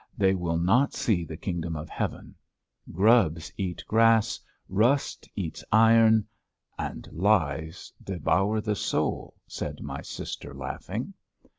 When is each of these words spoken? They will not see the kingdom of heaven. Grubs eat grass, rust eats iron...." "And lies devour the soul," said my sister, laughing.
They 0.17 0.33
will 0.33 0.57
not 0.57 0.95
see 0.95 1.23
the 1.23 1.37
kingdom 1.37 1.75
of 1.75 1.87
heaven. 1.91 2.33
Grubs 2.91 3.51
eat 3.55 3.83
grass, 3.87 4.39
rust 4.67 5.29
eats 5.35 5.63
iron...." 5.71 6.25
"And 6.79 7.07
lies 7.11 7.93
devour 8.03 8.61
the 8.61 8.75
soul," 8.75 9.35
said 9.47 9.83
my 9.83 10.01
sister, 10.01 10.55
laughing. 10.55 11.13